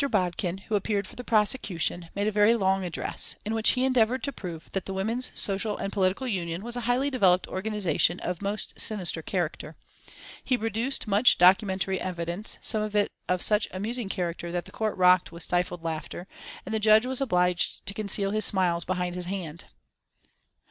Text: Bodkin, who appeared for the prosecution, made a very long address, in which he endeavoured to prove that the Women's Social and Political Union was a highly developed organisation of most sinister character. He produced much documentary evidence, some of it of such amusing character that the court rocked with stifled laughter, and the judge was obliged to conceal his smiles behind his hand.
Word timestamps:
Bodkin, 0.09 0.61
who 0.67 0.73
appeared 0.73 1.05
for 1.05 1.15
the 1.15 1.23
prosecution, 1.23 2.09
made 2.15 2.25
a 2.25 2.31
very 2.31 2.55
long 2.55 2.83
address, 2.83 3.35
in 3.45 3.53
which 3.53 3.73
he 3.73 3.85
endeavoured 3.85 4.23
to 4.23 4.31
prove 4.33 4.67
that 4.71 4.85
the 4.85 4.95
Women's 4.95 5.29
Social 5.35 5.77
and 5.77 5.93
Political 5.93 6.25
Union 6.25 6.63
was 6.63 6.75
a 6.75 6.81
highly 6.89 7.11
developed 7.11 7.45
organisation 7.47 8.19
of 8.21 8.41
most 8.41 8.79
sinister 8.81 9.21
character. 9.21 9.75
He 10.43 10.57
produced 10.57 11.07
much 11.07 11.37
documentary 11.37 12.01
evidence, 12.01 12.57
some 12.61 12.81
of 12.81 12.95
it 12.95 13.11
of 13.29 13.43
such 13.43 13.67
amusing 13.69 14.09
character 14.09 14.51
that 14.51 14.65
the 14.65 14.71
court 14.71 14.97
rocked 14.97 15.31
with 15.31 15.43
stifled 15.43 15.83
laughter, 15.83 16.25
and 16.65 16.73
the 16.73 16.79
judge 16.79 17.05
was 17.05 17.21
obliged 17.21 17.85
to 17.85 17.93
conceal 17.93 18.31
his 18.31 18.43
smiles 18.43 18.83
behind 18.85 19.13
his 19.13 19.25
hand. 19.27 19.65